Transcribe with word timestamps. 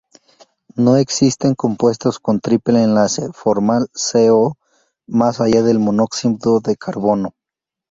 No 0.75 0.95
existen 0.97 1.53
compuestos 1.53 2.17
con 2.19 2.39
triple 2.39 2.81
enlace 2.81 3.29
formal 3.33 3.87
C-O, 3.93 4.55
más 5.05 5.39
allá 5.39 5.61
del 5.61 5.77
monóxido 5.77 6.59
de 6.59 6.75
carbono. 6.75 7.33